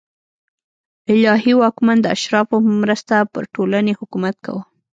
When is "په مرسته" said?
2.65-3.15